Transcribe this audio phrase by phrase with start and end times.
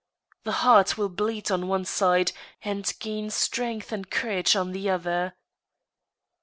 [0.45, 2.31] The heart will bleed on one side,
[2.63, 5.35] and gain strength and courage on the other.